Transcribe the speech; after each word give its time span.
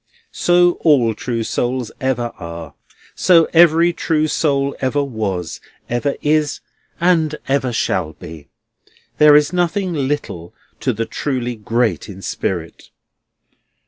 So 0.33 0.79
all 0.83 1.13
true 1.13 1.43
souls 1.43 1.91
ever 2.01 2.31
are. 2.39 2.73
So 3.13 3.47
every 3.53 3.93
true 3.93 4.27
soul 4.27 4.75
ever 4.81 5.03
was, 5.03 5.61
ever 5.91 6.15
is, 6.23 6.59
and 6.99 7.35
ever 7.47 7.71
will 7.87 8.13
be. 8.13 8.47
There 9.19 9.35
is 9.35 9.53
nothing 9.53 9.93
little 9.93 10.55
to 10.79 10.91
the 10.91 11.07
really 11.27 11.55
great 11.55 12.09
in 12.09 12.23
spirit. 12.23 12.89